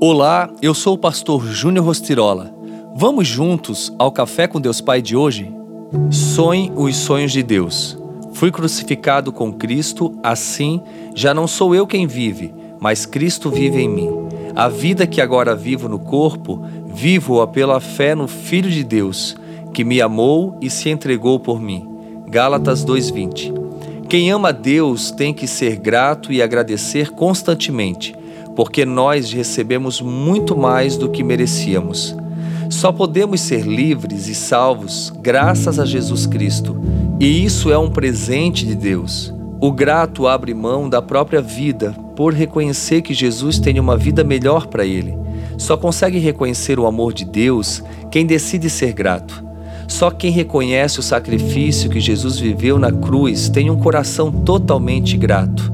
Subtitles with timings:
[0.00, 2.52] Olá, eu sou o pastor Júnior Rostirola.
[2.96, 5.54] Vamos juntos ao Café com Deus Pai de hoje?
[6.10, 7.96] Sonhe os sonhos de Deus.
[8.32, 10.82] Fui crucificado com Cristo, assim
[11.14, 14.10] já não sou eu quem vive, mas Cristo vive em mim.
[14.54, 19.36] A vida que agora vivo no corpo, vivo-a pela fé no Filho de Deus,
[19.72, 21.88] que me amou e se entregou por mim.
[22.28, 23.54] Gálatas 2:20.
[24.08, 28.14] Quem ama Deus tem que ser grato e agradecer constantemente
[28.54, 32.14] porque nós recebemos muito mais do que merecíamos.
[32.70, 36.76] Só podemos ser livres e salvos graças a Jesus Cristo,
[37.20, 39.32] e isso é um presente de Deus.
[39.60, 44.66] O grato abre mão da própria vida por reconhecer que Jesus tem uma vida melhor
[44.66, 45.16] para ele.
[45.56, 49.44] Só consegue reconhecer o amor de Deus quem decide ser grato.
[49.86, 55.73] Só quem reconhece o sacrifício que Jesus viveu na cruz tem um coração totalmente grato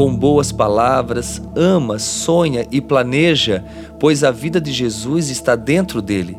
[0.00, 3.62] com boas palavras, ama, sonha e planeja,
[3.98, 6.38] pois a vida de Jesus está dentro dele.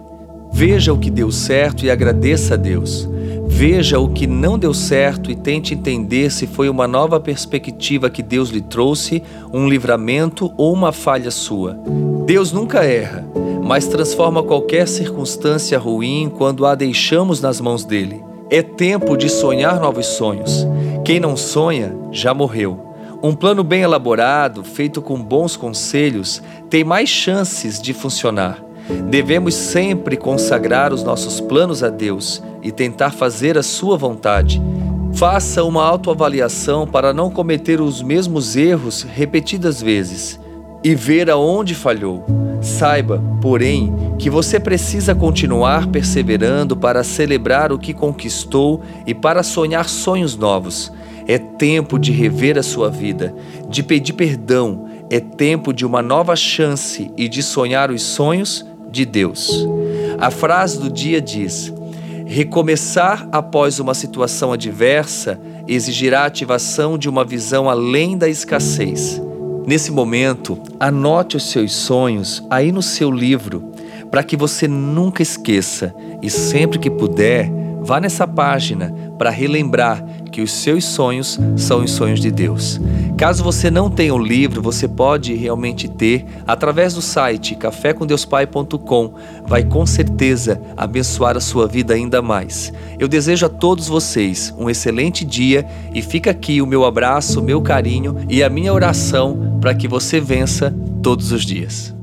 [0.52, 3.08] Veja o que deu certo e agradeça a Deus.
[3.46, 8.24] Veja o que não deu certo e tente entender se foi uma nova perspectiva que
[8.24, 9.22] Deus lhe trouxe,
[9.54, 11.78] um livramento ou uma falha sua.
[12.26, 13.24] Deus nunca erra,
[13.64, 18.24] mas transforma qualquer circunstância ruim quando a deixamos nas mãos dele.
[18.50, 20.66] É tempo de sonhar novos sonhos.
[21.06, 22.91] Quem não sonha já morreu.
[23.24, 26.42] Um plano bem elaborado, feito com bons conselhos,
[26.72, 28.64] tem mais chances de funcionar.
[29.10, 34.60] Devemos sempre consagrar os nossos planos a Deus e tentar fazer a Sua vontade.
[35.14, 40.40] Faça uma autoavaliação para não cometer os mesmos erros repetidas vezes
[40.84, 42.26] e ver aonde falhou.
[42.62, 49.90] Saiba, porém, que você precisa continuar perseverando para celebrar o que conquistou e para sonhar
[49.90, 50.92] sonhos novos.
[51.28, 53.34] É tempo de rever a sua vida,
[53.68, 59.06] de pedir perdão, é tempo de uma nova chance e de sonhar os sonhos de
[59.06, 59.68] Deus.
[60.20, 61.74] A frase do dia diz:
[62.28, 69.22] Recomeçar após uma situação adversa exigirá a ativação de uma visão além da escassez.
[69.66, 73.72] Nesse momento, anote os seus sonhos aí no seu livro,
[74.10, 77.52] para que você nunca esqueça e sempre que puder,
[77.84, 82.80] Vá nessa página para relembrar que os seus sonhos são os sonhos de Deus.
[83.18, 89.16] Caso você não tenha o livro, você pode realmente ter através do site cafécomdeuspai.com.
[89.48, 92.72] Vai com certeza abençoar a sua vida ainda mais.
[93.00, 97.44] Eu desejo a todos vocês um excelente dia e fica aqui o meu abraço, o
[97.44, 101.96] meu carinho e a minha oração para que você vença todos os dias.